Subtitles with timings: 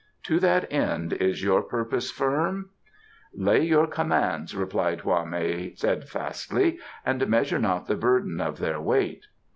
[0.23, 2.71] To that end is your purpose firm?"
[3.35, 9.27] "Lay your commands," replied Hwa mei steadfastly, "and measure not the burden of their weight."